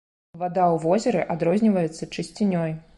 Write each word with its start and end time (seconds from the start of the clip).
Вада 0.41 0.63
ў 0.77 0.79
возеры 0.87 1.21
адрозніваецца 1.37 2.13
чысцінёй. 2.15 2.79